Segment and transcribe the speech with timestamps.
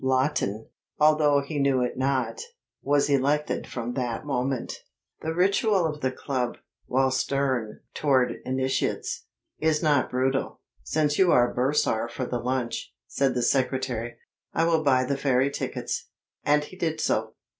[0.03, 0.67] Lawton,
[0.99, 2.41] although he knew it not,
[2.81, 4.73] was elected from that moment.
[5.21, 9.27] The ritual of the club, while stern toward initiates,
[9.59, 10.59] is not brutal.
[10.81, 14.17] Since you are bursar for the lunch, said the secretary,
[14.55, 16.07] I will buy the ferry tickets,
[16.43, 17.35] and he did so.